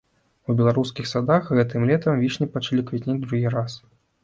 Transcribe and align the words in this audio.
У 0.53 0.53
беларускіх 0.61 1.09
садах 1.11 1.51
гэтым 1.59 1.85
летам 1.91 2.13
вішні 2.23 2.49
пачалі 2.57 2.89
квітнець 2.91 3.21
другі 3.29 3.55
раз. 3.59 3.79